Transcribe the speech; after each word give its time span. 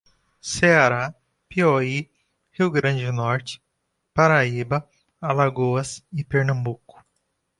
Ceará, 0.41 1.13
Piauí, 1.47 2.09
Rio 2.53 2.71
grande 2.71 3.05
do 3.05 3.13
Norte, 3.13 3.61
Paraíba, 4.15 4.89
Alagoas 5.21 6.03
e 6.11 6.23
Pernambuco 6.23 7.05